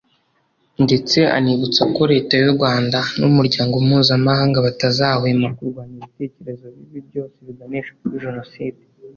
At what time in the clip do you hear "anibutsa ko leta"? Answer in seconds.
1.37-2.33